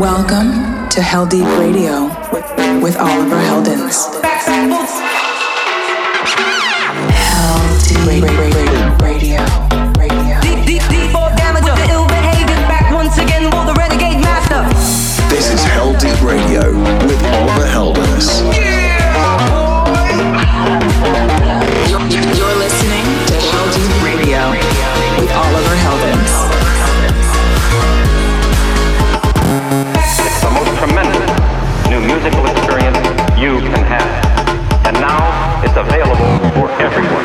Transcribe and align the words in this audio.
Welcome 0.00 0.88
to 0.88 1.00
Heldeep 1.02 1.44
Radio 1.60 2.04
with 2.80 2.96
Oliver 2.96 3.36
Heldens. 3.36 4.08
Hell 7.12 7.60
Deep 7.84 8.06
Radio. 8.08 8.96
Radio. 8.96 9.44
Deep, 10.40 10.64
deep, 10.64 10.82
deep, 10.88 11.14
or 11.14 11.28
damage 11.36 11.68
of 11.68 11.78
ill 11.90 12.08
behavior. 12.08 12.56
Back 12.66 12.90
once 12.94 13.18
again 13.18 13.50
for 13.50 13.66
the 13.66 13.74
renegade 13.74 14.22
master. 14.22 14.64
This 15.28 15.52
is 15.52 15.60
Heldeep 15.64 16.26
Radio 16.26 16.72
with 17.06 17.22
Oliver 17.26 17.66
Heldens. 17.66 18.59
Musical 32.22 32.46
experience 32.48 32.98
you 33.40 33.60
can 33.60 33.82
have. 33.84 34.86
And 34.86 34.94
now 35.00 35.62
it's 35.64 35.74
available 35.74 36.50
for 36.52 36.70
everyone. 36.72 37.24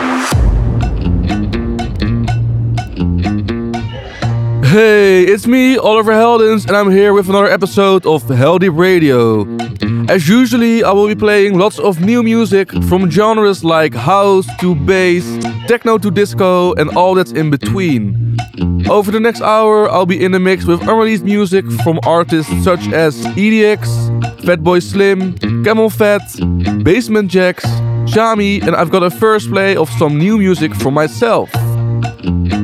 Hey, 4.63 5.23
it's 5.23 5.47
me, 5.47 5.77
Oliver 5.77 6.13
Heldens, 6.13 6.65
and 6.67 6.77
I'm 6.77 6.89
here 6.89 7.11
with 7.13 7.27
another 7.27 7.49
episode 7.49 8.05
of 8.05 8.25
Deep 8.59 8.71
Radio. 8.73 9.45
As 10.07 10.29
usually, 10.29 10.81
I 10.83 10.93
will 10.93 11.07
be 11.07 11.15
playing 11.15 11.57
lots 11.57 11.77
of 11.77 11.99
new 11.99 12.23
music 12.23 12.71
from 12.87 13.11
genres 13.11 13.65
like 13.65 13.93
house 13.93 14.47
to 14.61 14.75
bass, 14.75 15.25
techno 15.67 15.97
to 15.97 16.09
disco, 16.09 16.73
and 16.75 16.89
all 16.95 17.15
that's 17.15 17.33
in 17.33 17.49
between. 17.49 18.24
Over 18.89 19.11
the 19.11 19.19
next 19.19 19.41
hour, 19.41 19.89
I'll 19.89 20.05
be 20.05 20.23
in 20.23 20.31
the 20.31 20.39
mix 20.39 20.65
with 20.65 20.81
unreleased 20.81 21.23
music 21.23 21.65
from 21.83 21.99
artists 22.03 22.51
such 22.63 22.87
as 22.93 23.15
EDX, 23.35 23.79
Fatboy 24.41 24.81
Slim, 24.81 25.33
Camelphat, 25.63 26.83
Basement 26.83 27.31
Jaxx, 27.31 27.61
Tchami, 28.05 28.61
and 28.61 28.75
I've 28.75 28.91
got 28.91 29.01
a 29.01 29.09
first 29.09 29.49
play 29.49 29.75
of 29.75 29.89
some 29.91 30.19
new 30.19 30.37
music 30.37 30.75
from 30.75 30.93
myself. 30.93 31.49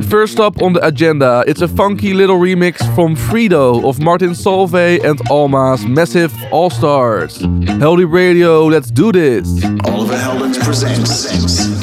First 0.09 0.39
up 0.39 0.61
on 0.61 0.73
the 0.73 0.85
agenda, 0.85 1.43
it's 1.47 1.61
a 1.61 1.67
funky 1.67 2.13
little 2.13 2.37
remix 2.37 2.77
from 2.93 3.15
Frido 3.15 3.83
of 3.87 3.99
Martin 3.99 4.31
Solveig 4.31 5.03
and 5.03 5.19
Alma's 5.31 5.85
Massive 5.85 6.33
All 6.51 6.69
Stars. 6.69 7.39
Heldeep 7.39 8.11
Radio, 8.11 8.65
let's 8.65 8.91
do 8.91 9.11
this! 9.11 9.47
Oliver 9.85 10.17
Heldens 10.17 10.59
presents. 10.63 11.81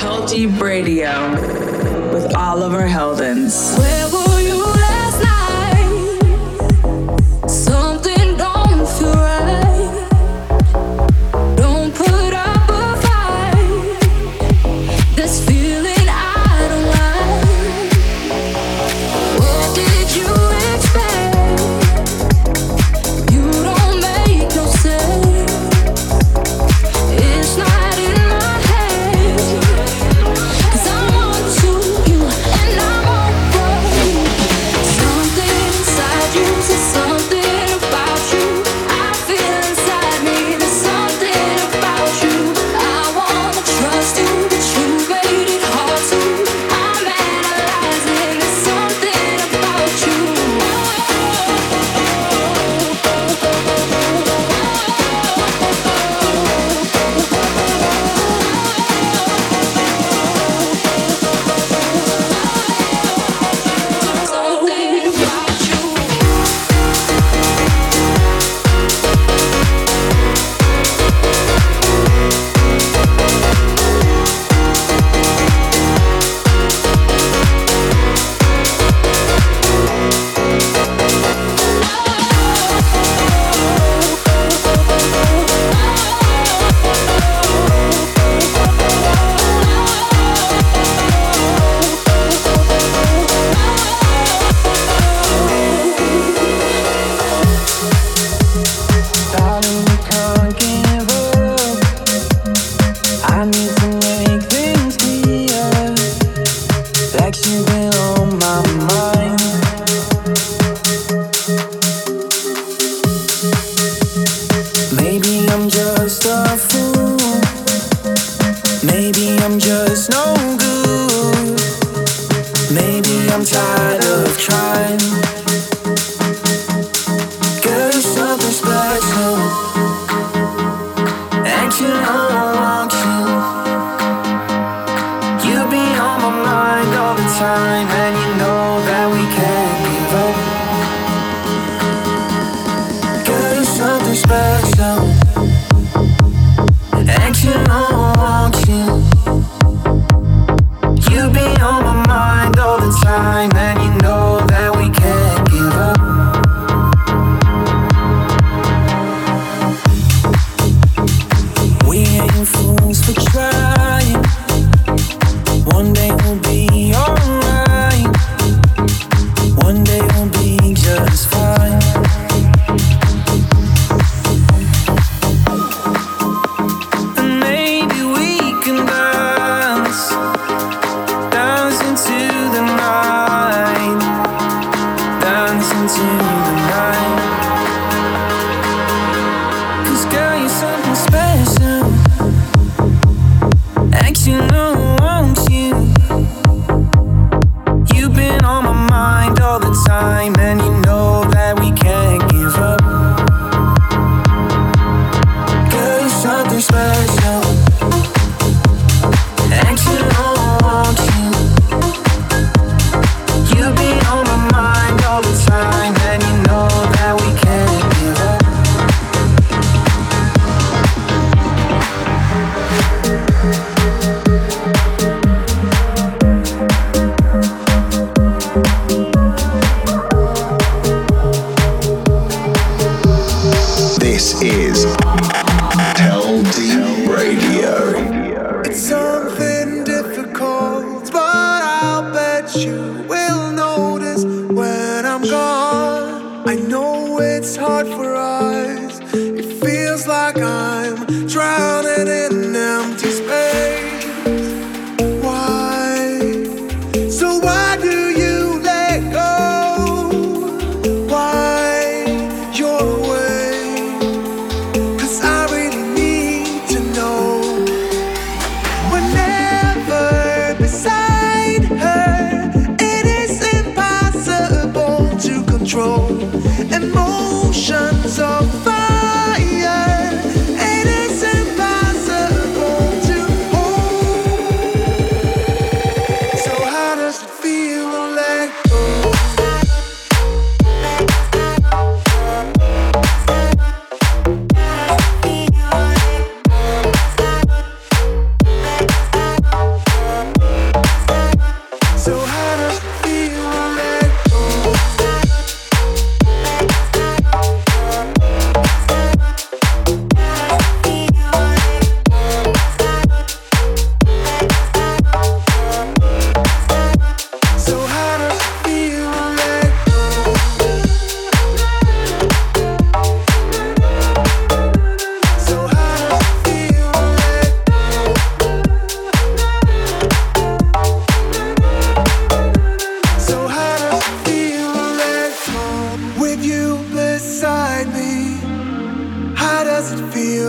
Heldeep 0.00 0.58
Radio 0.62 1.30
with 2.10 2.34
Oliver 2.34 2.88
Heldens. 2.88 3.76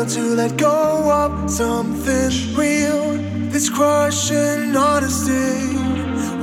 to 0.05 0.21
let 0.35 0.57
go 0.57 1.11
of 1.11 1.49
something 1.49 2.55
real. 2.55 3.17
This 3.51 3.69
crushing 3.69 4.75
honesty, 4.75 5.77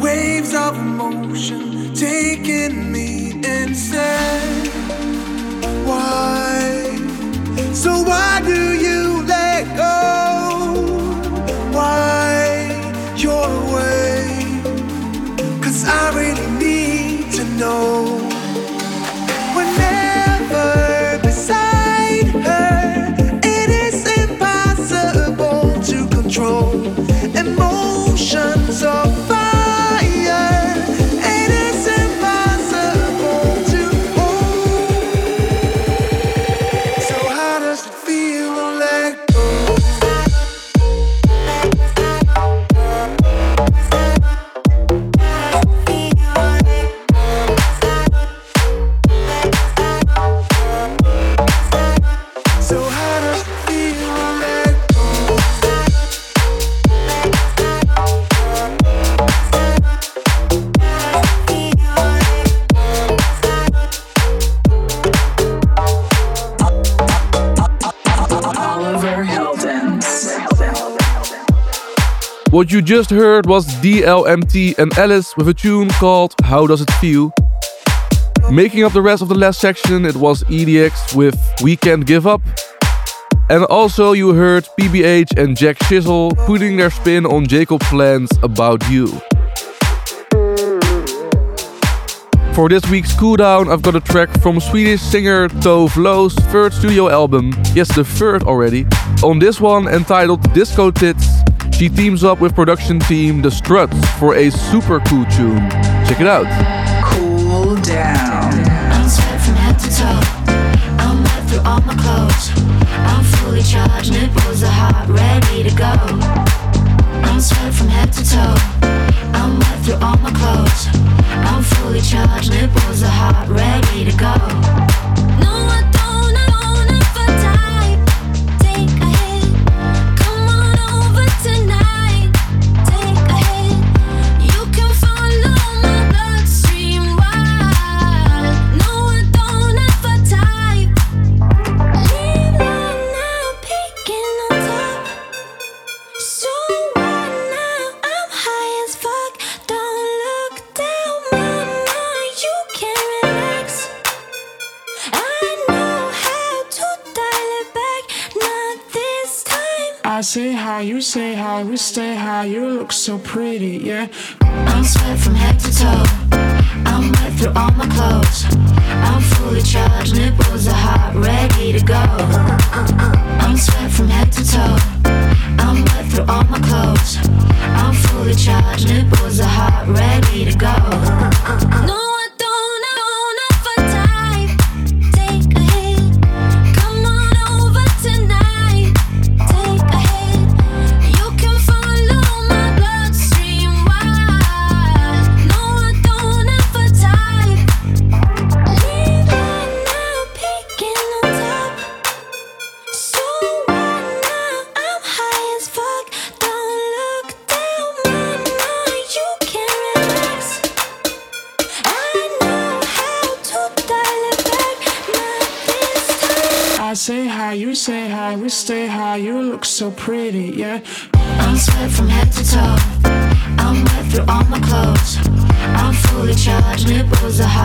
waves 0.00 0.55
of 0.55 0.77
emotion 0.77 1.93
taking 1.95 2.93
me 2.93 3.33
instead. 3.45 4.69
Why? 5.85 6.99
So 7.73 8.03
why 8.03 8.43
do? 8.45 8.68
What 72.59 72.73
you 72.73 72.83
just 72.83 73.11
heard 73.11 73.47
was 73.47 73.69
DLMT 73.77 74.79
and 74.79 74.93
Alice 74.99 75.37
with 75.37 75.47
a 75.47 75.55
tune 75.55 75.91
called 75.91 76.35
How 76.43 76.67
Does 76.67 76.81
It 76.81 76.91
Feel? 76.95 77.33
Making 78.50 78.83
up 78.83 78.93
the 78.93 79.00
rest 79.00 79.23
of 79.23 79.29
the 79.29 79.37
last 79.37 79.61
section, 79.61 80.05
it 80.05 80.17
was 80.17 80.43
EDX 80.43 81.15
with 81.15 81.38
We 81.62 81.77
Can't 81.77 82.05
Give 82.05 82.27
Up. 82.27 82.43
And 83.49 83.62
also, 83.67 84.11
you 84.11 84.35
heard 84.35 84.67
PBH 84.77 85.38
and 85.38 85.57
Jack 85.57 85.79
Shizzle 85.79 86.37
putting 86.47 86.77
their 86.77 86.91
spin 86.91 87.27
on 87.27 87.47
Jacob's 87.47 87.87
plans 87.87 88.29
about 88.43 88.83
you. 88.91 89.07
For 92.55 92.69
this 92.69 92.85
week's 92.91 93.15
cooldown, 93.15 93.73
I've 93.73 93.83
got 93.83 93.95
a 93.95 94.00
track 94.00 94.31
from 94.43 94.59
Swedish 94.59 95.00
singer 95.00 95.49
Tove 95.62 95.97
Lo's 95.97 96.35
third 96.50 96.73
studio 96.73 97.09
album, 97.09 97.53
yes, 97.73 97.95
the 97.95 98.03
third 98.03 98.43
already. 98.43 98.85
On 99.23 99.38
this 99.38 99.61
one, 99.61 99.87
entitled 99.87 100.53
Disco 100.53 100.91
Tits, 100.91 101.25
she 101.73 101.89
teams 101.89 102.25
up 102.25 102.41
with 102.41 102.55
production 102.55 102.99
team 103.01 103.43
The 103.43 103.51
Struts 103.51 103.97
for 104.19 104.35
a 104.35 104.51
super 104.51 105.01
cool 105.01 105.25
tune. 105.27 105.71
Check 106.07 106.21
it 106.21 106.27
out. 106.27 106.47
Cool 107.05 107.77
down. 107.77 108.38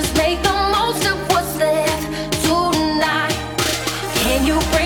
just 0.00 0.14
make 0.18 0.42
the 0.42 0.52
most 0.52 1.06
of 1.06 1.16
what's 1.30 1.56
left 1.56 2.02
tonight. 2.44 3.32
Can 4.20 4.44
you 4.46 4.60
bring? 4.72 4.85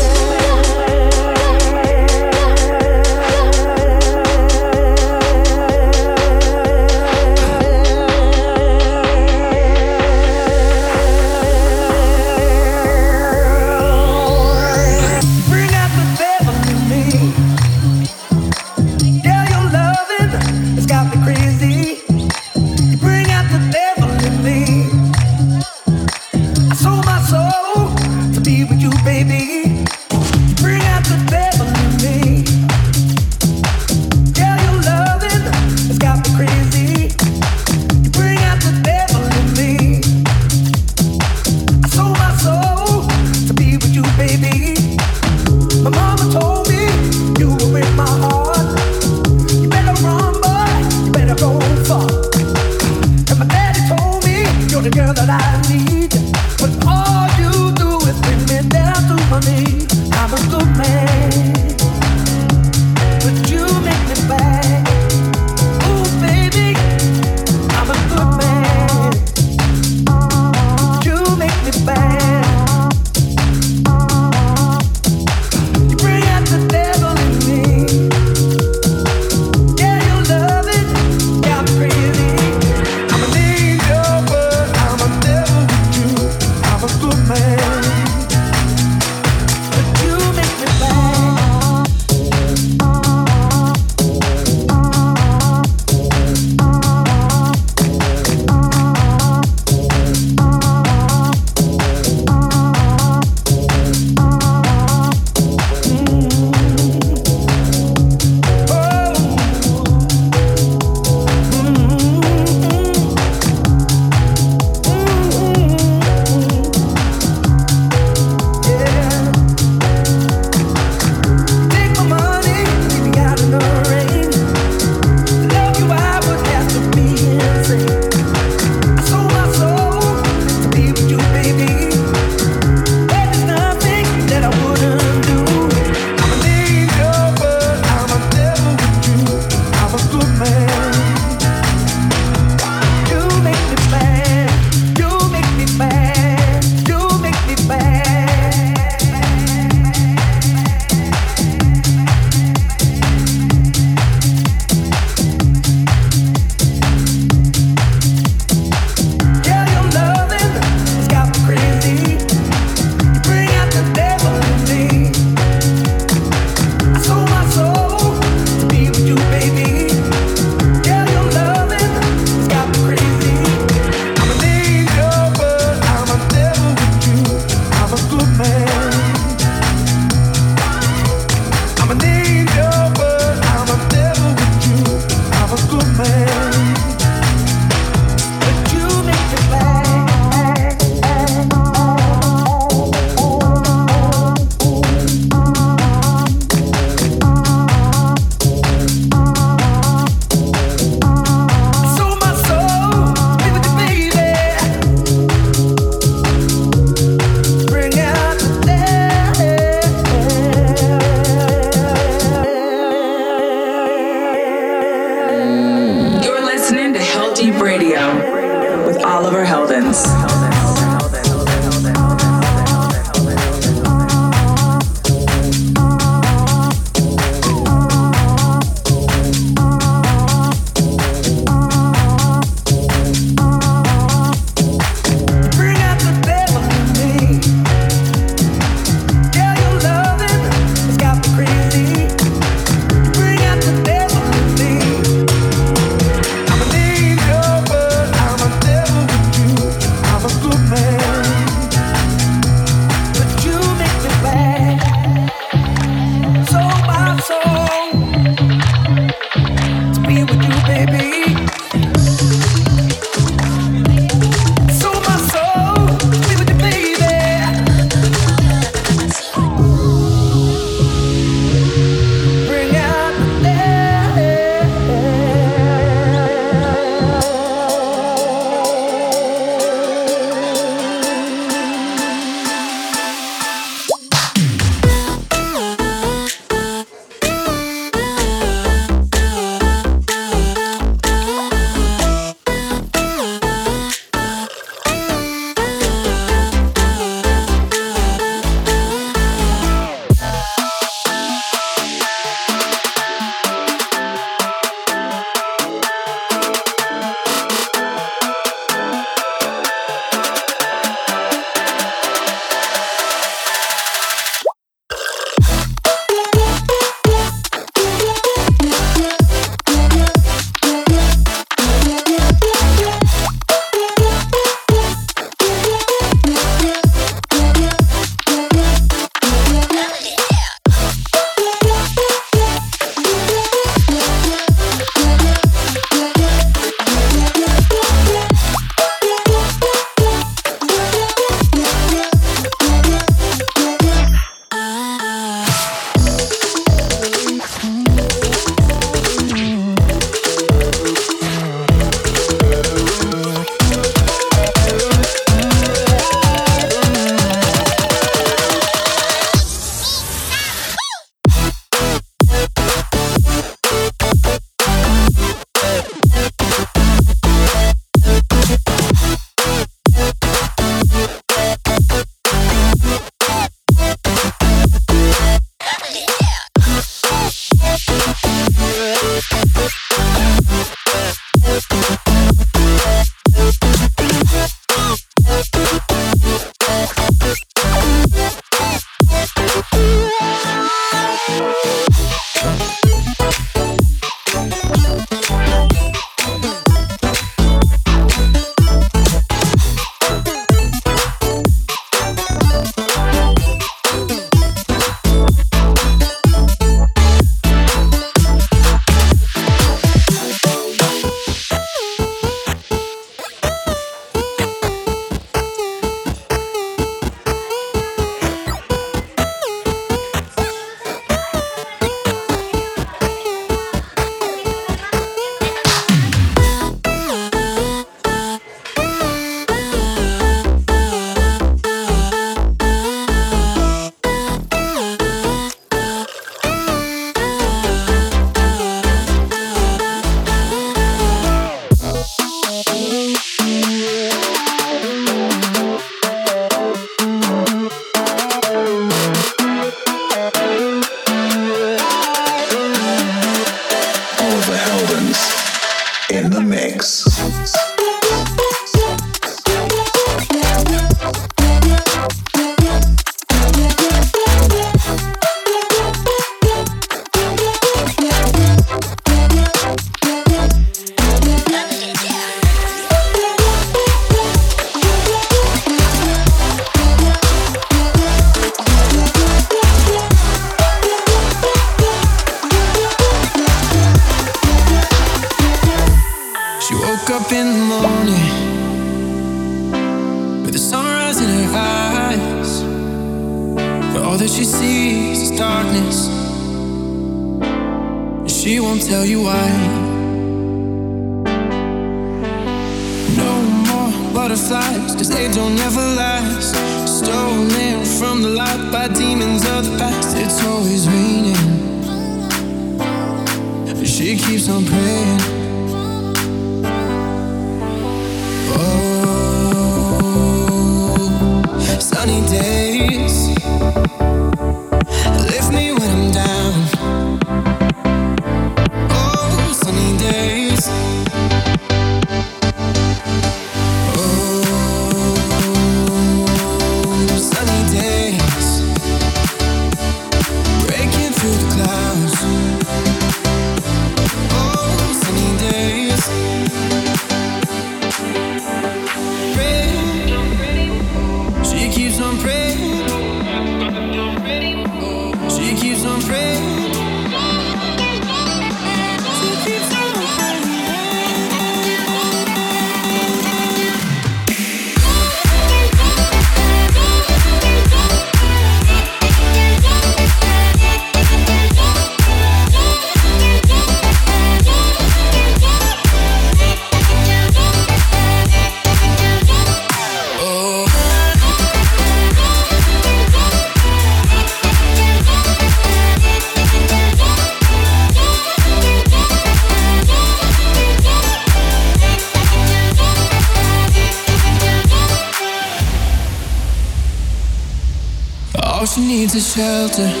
Shelter 599.33 600.00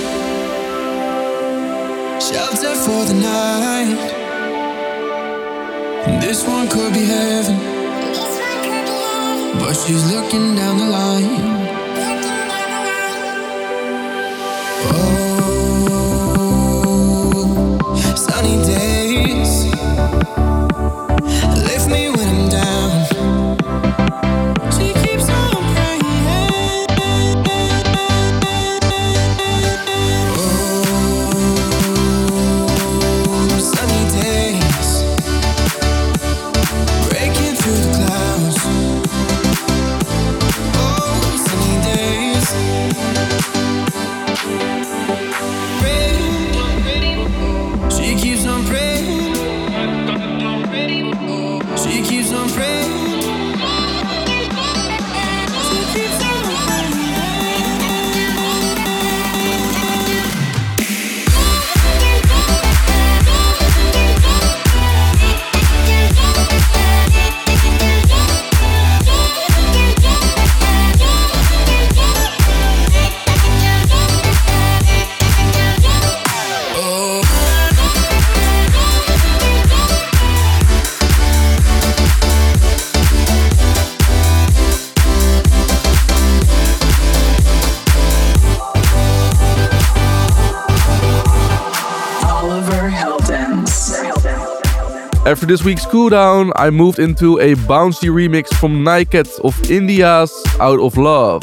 After 95.31 95.45
this 95.45 95.63
week's 95.63 95.85
cooldown, 95.85 96.51
I 96.57 96.69
moved 96.71 96.99
into 96.99 97.39
a 97.39 97.55
bouncy 97.55 98.09
remix 98.09 98.53
from 98.53 98.83
Niket 98.83 99.39
of 99.45 99.71
India's 99.71 100.29
Out 100.59 100.81
of 100.81 100.97
Love. 100.97 101.41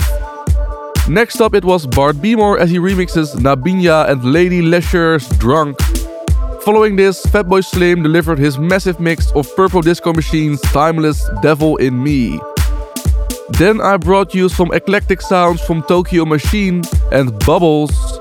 Next 1.08 1.40
up, 1.40 1.54
it 1.54 1.64
was 1.64 1.86
Bart 1.86 2.20
B 2.20 2.36
More 2.36 2.58
as 2.58 2.68
he 2.70 2.76
remixes 2.76 3.34
Nabinya 3.36 4.06
and 4.10 4.22
Lady 4.22 4.60
Leisure's 4.60 5.26
Drunk. 5.38 5.80
Following 6.66 6.96
this, 6.96 7.24
Fatboy 7.24 7.64
Slim 7.64 8.02
delivered 8.02 8.38
his 8.38 8.58
massive 8.58 9.00
mix 9.00 9.32
of 9.32 9.48
Purple 9.56 9.80
Disco 9.80 10.12
Machine's 10.12 10.60
Timeless 10.60 11.26
Devil 11.40 11.78
in 11.78 12.02
Me. 12.02 12.38
Then 13.56 13.80
I 13.80 13.96
brought 13.96 14.34
you 14.34 14.50
some 14.50 14.70
eclectic 14.74 15.22
sounds 15.22 15.62
from 15.62 15.82
Tokyo 15.84 16.26
Machine 16.26 16.82
and 17.10 17.32
Bubbles. 17.46 18.20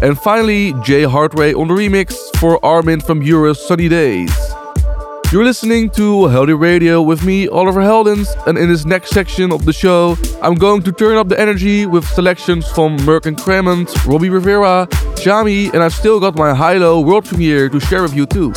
And 0.00 0.16
finally, 0.16 0.72
Jay 0.84 1.02
Hardway 1.02 1.52
on 1.52 1.66
the 1.66 1.74
remix 1.74 2.14
for 2.36 2.64
Armin 2.64 3.00
van 3.00 3.20
Buuren's 3.20 3.58
Sunny 3.58 3.88
Days. 3.88 4.53
You're 5.34 5.42
listening 5.42 5.90
to 5.90 6.28
Heldeep 6.30 6.60
Radio 6.60 7.02
with 7.02 7.24
me, 7.24 7.48
Oliver 7.48 7.80
Heldens, 7.80 8.28
and 8.46 8.56
in 8.56 8.68
this 8.68 8.84
next 8.84 9.10
section 9.10 9.50
of 9.50 9.64
the 9.64 9.72
show, 9.72 10.16
I'm 10.40 10.54
going 10.54 10.80
to 10.84 10.92
turn 10.92 11.16
up 11.16 11.26
the 11.26 11.40
energy 11.40 11.86
with 11.86 12.06
selections 12.06 12.68
from 12.68 12.94
Merk 13.04 13.26
and 13.26 13.36
Kremont, 13.36 13.92
Robbie 14.06 14.30
Rivera, 14.30 14.86
Tchami, 15.16 15.74
and 15.74 15.82
I've 15.82 15.92
still 15.92 16.20
got 16.20 16.36
my 16.36 16.54
HI-LO 16.54 17.00
world 17.00 17.24
premiere 17.24 17.68
to 17.68 17.80
share 17.80 18.02
with 18.02 18.14
you 18.14 18.26
too. 18.26 18.52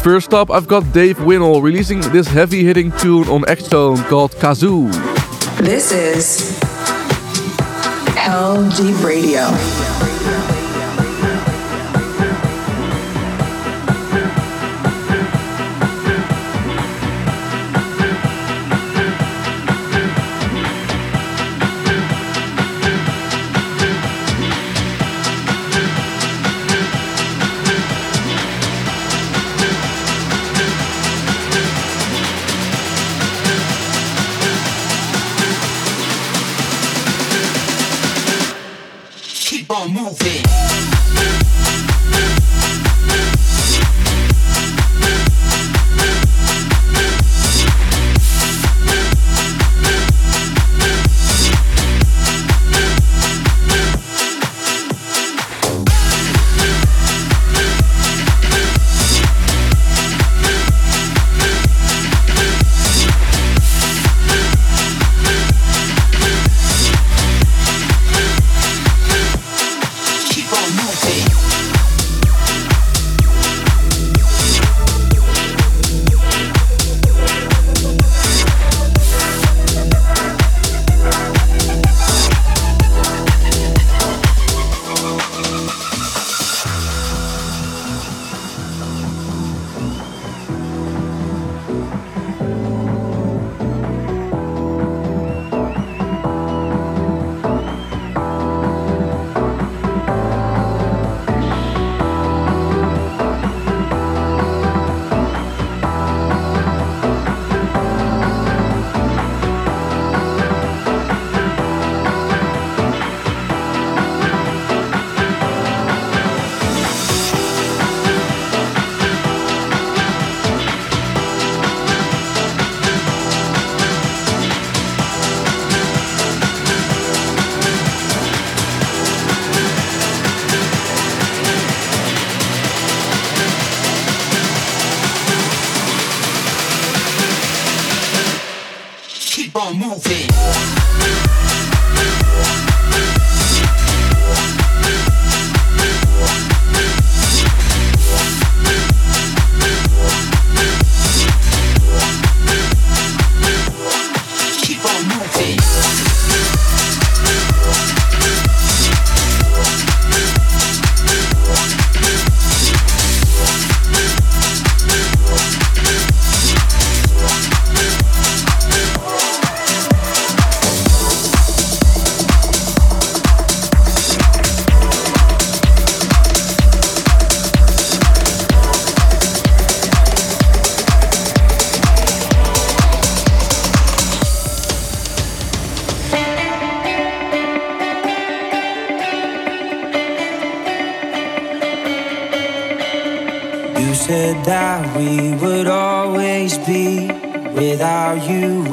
First 0.00 0.32
up, 0.32 0.48
I've 0.48 0.68
got 0.68 0.92
Dave 0.92 1.20
Winnel 1.24 1.60
releasing 1.60 2.00
this 2.12 2.28
heavy-hitting 2.28 2.92
tune 2.92 3.26
on 3.26 3.42
X-Tone 3.48 3.96
called 4.04 4.30
Kazoo. 4.34 4.92
This 5.58 5.90
is 5.90 6.56
Heldeep 8.14 9.02
Radio. 9.02 9.50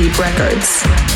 Deep 0.00 0.18
Records. 0.18 1.09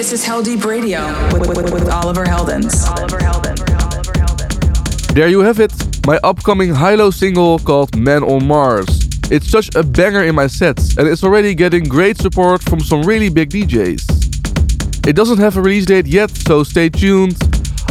This 0.00 0.14
is 0.14 0.24
Heldeep 0.24 0.64
Radio 0.64 1.04
with, 1.30 1.46
with, 1.46 1.74
with 1.74 1.90
Oliver 1.90 2.24
Heldens. 2.24 2.72
There 5.12 5.28
you 5.28 5.40
have 5.40 5.60
it, 5.60 5.74
my 6.06 6.18
upcoming 6.24 6.74
HI-LO 6.74 7.10
single 7.10 7.58
called 7.58 7.94
Man 7.98 8.22
on 8.22 8.46
Mars. 8.46 8.88
It's 9.30 9.50
such 9.50 9.68
a 9.74 9.82
banger 9.82 10.24
in 10.24 10.34
my 10.34 10.46
sets, 10.46 10.96
and 10.96 11.06
it's 11.06 11.22
already 11.22 11.54
getting 11.54 11.84
great 11.84 12.16
support 12.16 12.62
from 12.62 12.80
some 12.80 13.02
really 13.02 13.28
big 13.28 13.50
DJs. 13.50 15.06
It 15.06 15.12
doesn't 15.16 15.36
have 15.36 15.58
a 15.58 15.60
release 15.60 15.84
date 15.84 16.06
yet, 16.06 16.30
so 16.30 16.64
stay 16.64 16.88
tuned. 16.88 17.36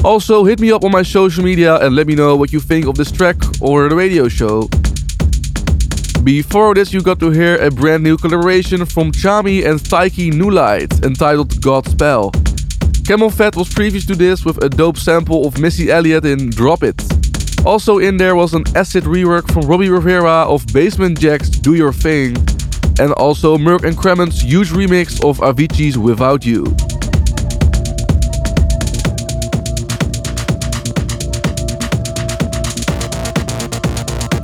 Also, 0.03 0.45
hit 0.45 0.59
me 0.59 0.71
up 0.71 0.83
on 0.83 0.91
my 0.91 1.03
social 1.03 1.43
media 1.43 1.75
and 1.75 1.95
let 1.95 2.07
me 2.07 2.15
know 2.15 2.35
what 2.35 2.51
you 2.51 2.59
think 2.59 2.87
of 2.87 2.95
this 2.95 3.11
track 3.11 3.35
or 3.61 3.87
the 3.87 3.95
radio 3.95 4.27
show. 4.27 4.67
Before 6.23 6.75
this, 6.75 6.91
you 6.91 7.01
got 7.01 7.19
to 7.21 7.31
hear 7.31 7.55
a 7.57 7.71
brand 7.71 8.03
new 8.03 8.17
collaboration 8.17 8.85
from 8.85 9.11
Tchami 9.11 9.65
and 9.65 9.79
Psyche 9.79 10.29
New 10.29 10.51
Light 10.51 10.91
entitled 11.03 11.49
Godspell. 11.61 12.31
Camelphat 13.07 13.55
was 13.55 13.73
previous 13.73 14.05
to 14.07 14.15
this 14.15 14.43
with 14.43 14.61
a 14.63 14.69
dope 14.69 14.97
sample 14.97 15.47
of 15.47 15.57
Missy 15.59 15.89
Elliott 15.89 16.25
in 16.25 16.49
Drop 16.49 16.83
It. 16.83 17.01
Also 17.65 17.99
in 17.99 18.17
there 18.17 18.35
was 18.35 18.53
an 18.53 18.63
acid 18.75 19.05
rework 19.05 19.51
from 19.51 19.65
Robbie 19.65 19.89
Rivera 19.89 20.43
of 20.43 20.67
Basement 20.67 21.19
Jaxx 21.19 21.61
Do 21.61 21.73
Your 21.73 21.93
Thing, 21.93 22.35
and 22.99 23.13
also 23.13 23.57
Merk 23.57 23.83
and 23.83 23.95
Kremont's 23.95 24.41
huge 24.41 24.69
remix 24.69 25.23
of 25.27 25.39
Avicii's 25.39 25.97
Without 25.97 26.45
You. 26.45 26.65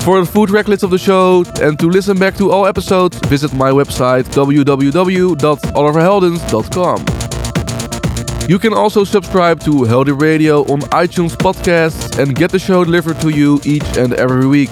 for 0.06 0.20
the 0.20 0.26
food 0.26 0.50
track 0.50 0.68
of 0.68 0.90
the 0.92 1.00
show 1.00 1.44
and 1.60 1.80
to 1.80 1.90
listen 1.90 2.20
back 2.20 2.36
to 2.36 2.52
all 2.52 2.68
episodes, 2.68 3.18
visit 3.28 3.52
my 3.56 3.72
website 3.72 4.26
www.oliverheldens.com. 4.26 7.06
You 8.48 8.60
can 8.60 8.74
also 8.74 9.04
subscribe 9.04 9.60
to 9.62 9.72
Heldeep 9.72 10.22
Radio 10.22 10.62
on 10.72 10.82
iTunes 10.92 11.36
Podcasts 11.36 12.20
and 12.20 12.36
get 12.36 12.52
the 12.52 12.60
show 12.60 12.84
delivered 12.84 13.20
to 13.22 13.30
you 13.30 13.60
each 13.66 13.98
and 13.98 14.14
every 14.14 14.46
week. 14.46 14.70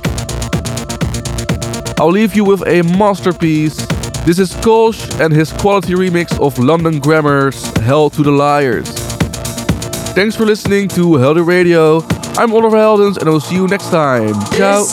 I'll 2.00 2.12
leave 2.12 2.36
you 2.36 2.46
with 2.46 2.62
a 2.68 2.84
masterpiece. 2.84 3.78
This 4.28 4.38
is 4.38 4.54
Kolsch 4.62 5.20
and 5.20 5.34
his 5.34 5.52
quality 5.54 5.96
remix 5.96 6.40
of 6.40 6.60
London 6.60 7.00
Grammar's 7.00 7.76
Hell 7.78 8.12
to 8.12 8.22
the 8.22 8.30
Liars. 8.30 8.92
Thanks 10.14 10.36
for 10.36 10.46
listening 10.46 10.88
to 10.90 11.18
Heldeep 11.18 11.48
Radio. 11.48 12.23
I'm 12.38 12.52
Oliver 12.54 12.78
Heldens, 12.78 13.18
and 13.18 13.30
I 13.30 13.32
will 13.32 13.40
see 13.40 13.56
you 13.56 13.68
next 13.68 13.90
time. 13.90 14.34
Ciao. 14.52 14.84